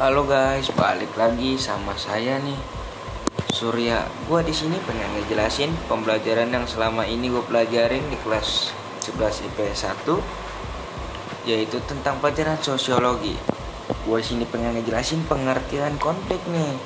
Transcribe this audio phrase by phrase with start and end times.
[0.00, 2.56] Halo guys, balik lagi sama saya nih
[3.52, 4.08] Surya.
[4.24, 8.72] Gua di sini pengen ngejelasin pembelajaran yang selama ini gue pelajarin di kelas
[9.04, 13.36] 11 IPS 1 yaitu tentang pelajaran sosiologi.
[14.08, 16.80] Gue sini pengen ngejelasin pengertian konflik nih.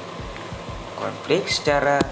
[0.98, 2.02] Konflik secara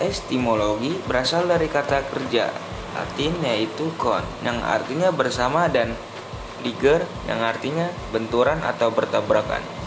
[0.00, 2.48] estimologi berasal dari kata kerja
[2.96, 5.92] Latin yaitu kon yang artinya bersama dan
[6.64, 9.79] liger yang artinya benturan atau bertabrakan.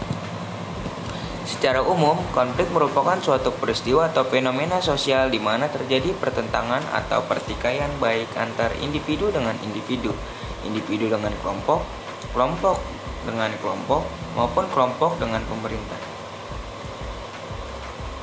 [1.54, 7.94] Secara umum, konflik merupakan suatu peristiwa atau fenomena sosial di mana terjadi pertentangan atau pertikaian
[8.02, 10.18] baik antar individu dengan individu,
[10.66, 11.86] individu dengan kelompok,
[12.34, 12.82] kelompok
[13.30, 14.02] dengan kelompok,
[14.34, 16.02] maupun kelompok dengan pemerintah.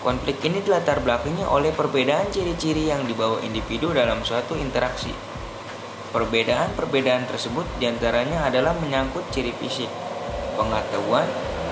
[0.03, 5.15] Konflik ini dilatar belakangi oleh perbedaan ciri-ciri yang dibawa individu dalam suatu interaksi.
[6.11, 9.89] Perbedaan-perbedaan tersebut di antaranya adalah menyangkut ciri fisik,
[10.59, 11.28] pengetahuan,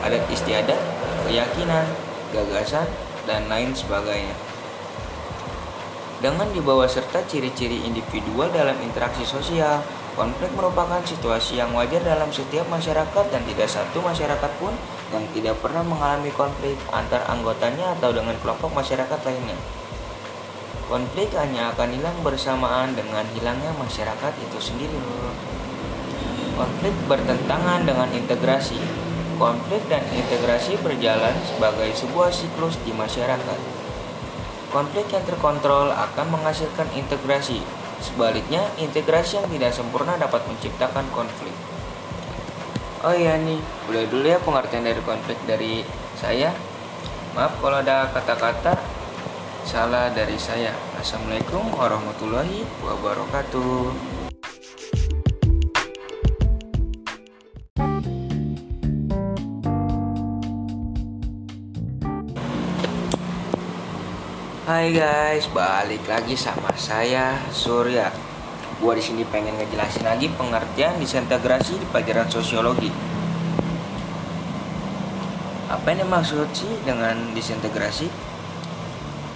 [0.06, 0.97] adat istiadat,
[1.28, 1.84] keyakinan,
[2.32, 2.88] gagasan,
[3.28, 4.32] dan lain sebagainya.
[6.18, 9.78] Dengan dibawa serta ciri-ciri individual dalam interaksi sosial,
[10.18, 14.74] konflik merupakan situasi yang wajar dalam setiap masyarakat dan tidak satu masyarakat pun
[15.14, 19.54] yang tidak pernah mengalami konflik antar anggotanya atau dengan kelompok masyarakat lainnya.
[20.90, 24.98] Konflik hanya akan hilang bersamaan dengan hilangnya masyarakat itu sendiri.
[26.58, 29.07] Konflik bertentangan dengan integrasi.
[29.38, 33.58] Konflik dan integrasi berjalan sebagai sebuah siklus di masyarakat.
[34.74, 37.62] Konflik yang terkontrol akan menghasilkan integrasi.
[38.02, 41.54] Sebaliknya, integrasi yang tidak sempurna dapat menciptakan konflik.
[43.06, 45.86] Oh iya nih, udah dulu ya pengertian dari konflik dari
[46.18, 46.50] saya.
[47.38, 48.74] Maaf kalau ada kata-kata
[49.62, 50.74] salah dari saya.
[50.98, 54.27] Assalamualaikum warahmatullahi wabarakatuh.
[64.78, 68.14] Hai guys, balik lagi sama saya Surya.
[68.78, 72.86] Gua di sini pengen ngejelasin lagi pengertian disintegrasi di pelajaran sosiologi.
[75.66, 78.06] Apa yang maksud sih dengan disintegrasi?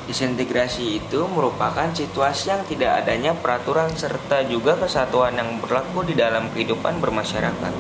[0.07, 6.55] Disintegrasi itu merupakan situasi yang tidak adanya peraturan serta juga kesatuan yang berlaku di dalam
[6.55, 7.75] kehidupan bermasyarakat.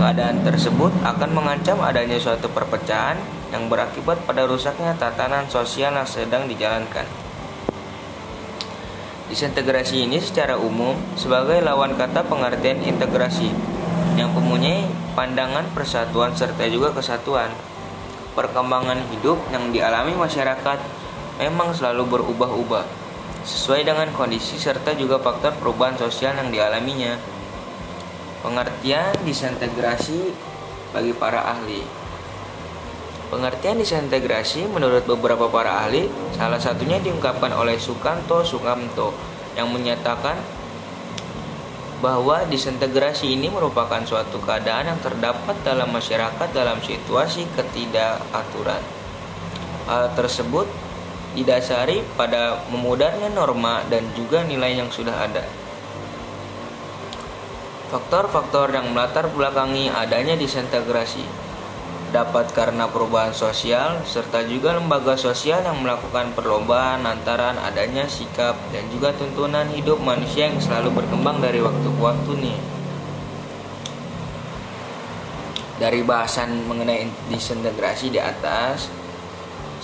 [0.00, 6.50] Keadaan tersebut akan mengancam adanya suatu perpecahan yang berakibat pada rusaknya tatanan sosial yang sedang
[6.50, 7.06] dijalankan.
[9.26, 13.50] Disintegrasi ini secara umum sebagai lawan kata pengertian integrasi
[14.14, 14.86] yang mempunyai
[15.18, 17.50] pandangan persatuan serta juga kesatuan
[18.36, 20.78] perkembangan hidup yang dialami masyarakat
[21.40, 22.84] memang selalu berubah-ubah
[23.42, 27.16] sesuai dengan kondisi serta juga faktor perubahan sosial yang dialaminya.
[28.44, 30.36] Pengertian disintegrasi
[30.92, 32.05] bagi para ahli.
[33.26, 36.06] Pengertian disintegrasi menurut beberapa para ahli,
[36.38, 39.10] salah satunya diungkapkan oleh Sukanto Sukamto
[39.58, 40.38] yang menyatakan
[41.98, 48.78] bahwa disintegrasi ini merupakan suatu keadaan yang terdapat dalam masyarakat dalam situasi ketidakaturan.
[49.90, 50.70] Hal tersebut
[51.34, 55.42] didasari pada memudarnya norma dan juga nilai yang sudah ada.
[57.90, 61.45] Faktor-faktor yang melatar belakangi adanya disintegrasi
[62.16, 68.88] dapat karena perubahan sosial serta juga lembaga sosial yang melakukan perlombaan lantaran adanya sikap dan
[68.88, 72.58] juga tuntunan hidup manusia yang selalu berkembang dari waktu ke waktu nih.
[75.76, 78.88] Dari bahasan mengenai disintegrasi di atas,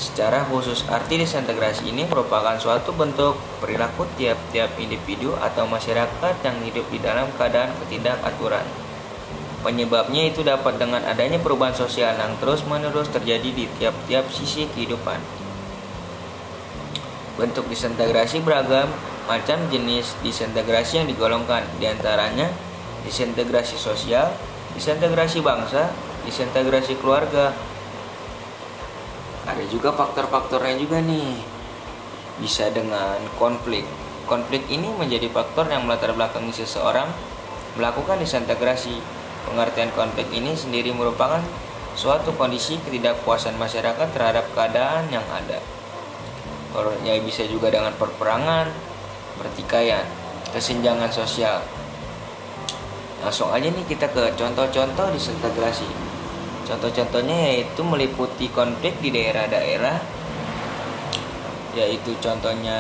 [0.01, 6.89] secara khusus arti disintegrasi ini merupakan suatu bentuk perilaku tiap-tiap individu atau masyarakat yang hidup
[6.89, 8.82] di dalam keadaan ketidakaturan.
[9.63, 15.23] Penyebabnya itu dapat dengan adanya perubahan sosial yang terus-menerus terjadi di tiap-tiap sisi kehidupan.
[17.39, 18.91] Bentuk disintegrasi beragam
[19.31, 22.51] macam jenis disintegrasi yang digolongkan, di antaranya
[23.07, 24.35] disintegrasi sosial,
[24.75, 25.95] disintegrasi bangsa,
[26.27, 27.55] disintegrasi keluarga.
[29.47, 31.39] Ada juga faktor-faktornya juga nih.
[32.43, 33.87] Bisa dengan konflik.
[34.27, 37.07] Konflik ini menjadi faktor yang melatar belakangi seseorang
[37.79, 41.43] melakukan disintegrasi Pengertian konflik ini sendiri merupakan
[41.93, 45.61] suatu kondisi ketidakpuasan masyarakat terhadap keadaan yang ada.
[46.73, 48.73] Orangnya bisa juga dengan perperangan,
[49.37, 50.09] pertikaian,
[50.57, 51.61] kesenjangan sosial.
[53.21, 55.87] Langsung aja nih kita ke contoh-contoh disintegrasi.
[56.67, 60.22] Contoh-contohnya yaitu meliputi konflik di daerah-daerah
[61.73, 62.79] yaitu contohnya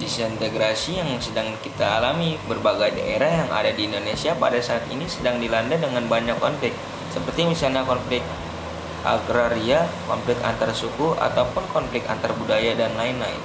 [0.00, 5.36] disintegrasi yang sedang kita alami berbagai daerah yang ada di Indonesia pada saat ini sedang
[5.36, 6.72] dilanda dengan banyak konflik
[7.12, 8.24] seperti misalnya konflik
[9.06, 13.38] agraria, konflik antar suku, ataupun konflik antar budaya dan lain-lain.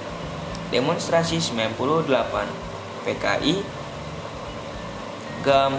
[0.74, 2.10] Demonstrasi 98
[3.06, 3.62] PKI,
[5.46, 5.74] GAM,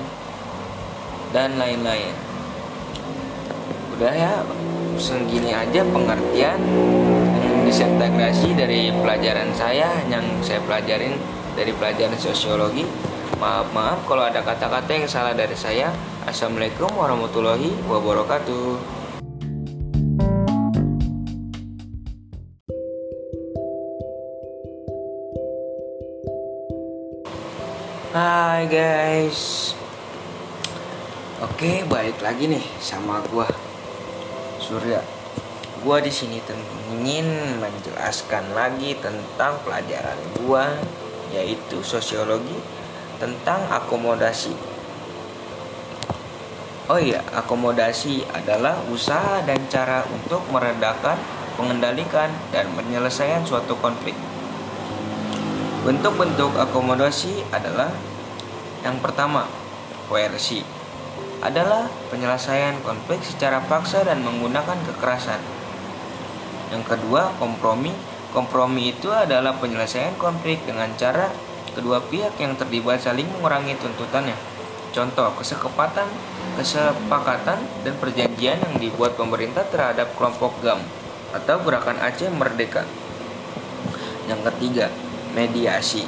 [1.34, 2.14] dan lain-lain.
[3.98, 4.32] Udah ya,
[4.96, 6.60] segini aja pengertian
[7.72, 11.16] disintegrasi dari pelajaran saya yang saya pelajarin
[11.56, 12.84] dari pelajaran sosiologi.
[13.40, 15.88] Maaf maaf kalau ada kata-kata yang salah dari saya.
[16.28, 18.76] Assalamualaikum warahmatullahi wabarakatuh.
[28.12, 29.72] Hai guys.
[31.40, 33.48] Oke, balik lagi nih sama gua
[34.60, 35.21] Surya.
[35.82, 36.38] Gua di sini
[36.94, 40.70] ingin menjelaskan lagi tentang pelajaran gua
[41.34, 42.54] yaitu sosiologi
[43.18, 44.54] tentang akomodasi
[46.90, 51.14] Oh iya, akomodasi adalah usaha dan cara untuk meredakan,
[51.54, 54.18] mengendalikan, dan menyelesaikan suatu konflik.
[55.86, 57.88] Bentuk-bentuk akomodasi adalah
[58.82, 59.46] yang pertama,
[60.10, 60.66] koersi
[61.38, 65.61] adalah penyelesaian konflik secara paksa dan menggunakan kekerasan.
[66.72, 67.92] Yang kedua, kompromi.
[68.32, 71.28] Kompromi itu adalah penyelesaian konflik dengan cara
[71.76, 74.32] kedua pihak yang terlibat saling mengurangi tuntutannya.
[74.92, 76.08] Contoh, kesepakatan,
[76.56, 80.80] kesepakatan dan perjanjian yang dibuat pemerintah terhadap kelompok GAM
[81.32, 82.84] atau Gerakan Aceh Merdeka.
[84.28, 84.86] Yang ketiga,
[85.36, 86.04] mediasi.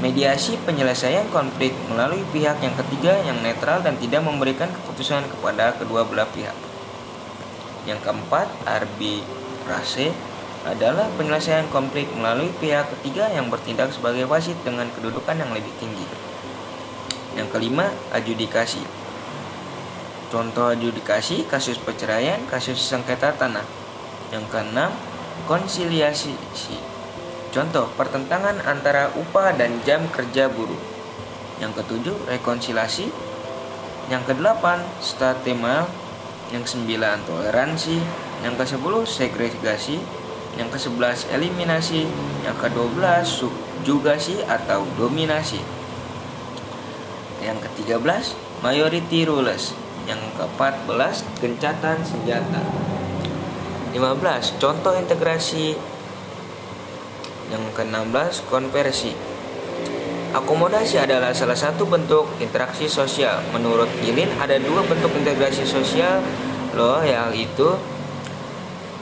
[0.00, 6.06] Mediasi penyelesaian konflik melalui pihak yang ketiga yang netral dan tidak memberikan keputusan kepada kedua
[6.06, 6.54] belah pihak.
[7.84, 8.46] Yang keempat,
[9.68, 10.16] arbitrase
[10.64, 16.04] adalah penyelesaian konflik melalui pihak ketiga yang bertindak sebagai wasit dengan kedudukan yang lebih tinggi.
[17.36, 18.82] Yang kelima, adjudikasi.
[20.32, 23.64] Contoh adjudikasi kasus perceraian, kasus sengketa tanah.
[24.32, 24.92] Yang keenam,
[25.48, 26.36] konsiliasi.
[27.48, 30.80] Contoh pertentangan antara upah dan jam kerja buruh.
[31.60, 33.08] Yang ketujuh, rekonsiliasi.
[34.12, 35.88] Yang kedelapan, statemal.
[36.52, 38.27] Yang sembilan, toleransi.
[38.42, 39.98] Yang kesepuluh, segregasi.
[40.58, 42.06] Yang kesebelas, eliminasi.
[42.46, 45.62] Yang kedua belas, subjugasi atau dominasi.
[47.42, 49.74] Yang ke-13, majority rules.
[50.06, 52.62] Yang ke-14, gencatan senjata.
[53.94, 54.60] 15.
[54.62, 55.74] Contoh integrasi.
[57.48, 59.12] Yang ke-16, konversi.
[60.28, 63.40] Akomodasi adalah salah satu bentuk interaksi sosial.
[63.56, 66.20] Menurut Gilin ada dua bentuk integrasi sosial
[66.76, 67.64] loh yaitu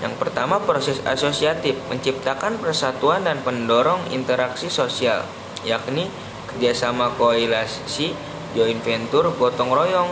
[0.04, 5.25] yang pertama proses asosiatif menciptakan persatuan dan pendorong interaksi sosial
[5.64, 6.06] yakni
[6.52, 8.12] kerjasama koalisi
[8.56, 10.08] joint venture, gotong royong,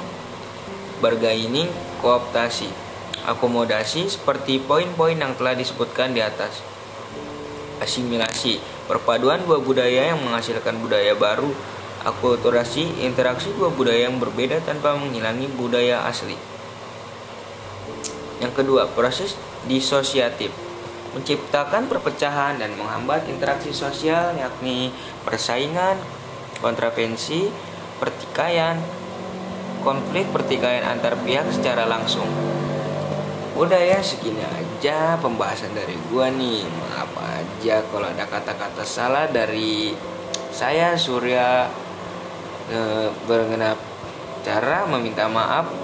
[1.01, 1.69] bargaining,
[2.05, 2.69] kooptasi,
[3.25, 6.61] akomodasi seperti poin-poin yang telah disebutkan di atas.
[7.81, 11.49] Asimilasi, perpaduan dua budaya yang menghasilkan budaya baru,
[12.05, 16.54] akulturasi, interaksi dua budaya yang berbeda tanpa menghilangi budaya asli.
[18.45, 20.53] Yang kedua, proses disosiatif
[21.17, 24.91] menciptakan perpecahan dan menghambat interaksi sosial yakni
[25.23, 25.97] persaingan,
[26.59, 27.49] kontravensi,
[28.03, 28.77] pertikaian,
[29.87, 32.27] konflik pertikaian antar pihak secara langsung.
[33.55, 36.67] Udah ya segini aja pembahasan dari gua nih.
[36.67, 39.95] Maaf aja kalau ada kata-kata salah dari
[40.51, 41.71] saya Surya
[42.67, 42.79] e,
[43.31, 43.79] bergenap
[44.43, 45.84] cara meminta maaf.